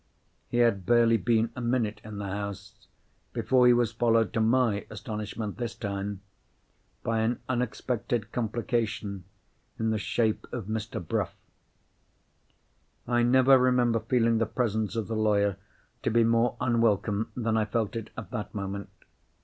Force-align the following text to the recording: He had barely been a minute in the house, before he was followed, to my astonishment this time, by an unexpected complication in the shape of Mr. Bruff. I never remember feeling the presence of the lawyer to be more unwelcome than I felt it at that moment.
He 0.49 0.57
had 0.57 0.87
barely 0.87 1.17
been 1.17 1.51
a 1.55 1.61
minute 1.61 2.01
in 2.03 2.17
the 2.17 2.25
house, 2.25 2.73
before 3.33 3.67
he 3.67 3.73
was 3.73 3.91
followed, 3.91 4.33
to 4.33 4.41
my 4.41 4.87
astonishment 4.89 5.57
this 5.59 5.75
time, 5.75 6.21
by 7.03 7.19
an 7.19 7.39
unexpected 7.47 8.31
complication 8.31 9.25
in 9.77 9.91
the 9.91 9.99
shape 9.99 10.47
of 10.51 10.65
Mr. 10.65 10.99
Bruff. 11.07 11.35
I 13.07 13.21
never 13.21 13.59
remember 13.59 13.99
feeling 13.99 14.39
the 14.39 14.47
presence 14.47 14.95
of 14.95 15.07
the 15.07 15.15
lawyer 15.15 15.57
to 16.01 16.09
be 16.09 16.23
more 16.23 16.57
unwelcome 16.59 17.31
than 17.37 17.55
I 17.55 17.65
felt 17.65 17.95
it 17.95 18.09
at 18.17 18.31
that 18.31 18.55
moment. 18.55 18.89